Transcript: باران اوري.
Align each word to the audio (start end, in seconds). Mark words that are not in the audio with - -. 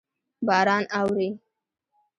باران 0.47 0.83
اوري. 0.99 1.27